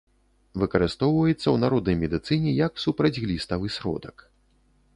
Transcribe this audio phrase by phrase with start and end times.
[0.61, 4.27] Выкарыстоўваецца ў народнай медыцыне як супрацьгліставы сродак.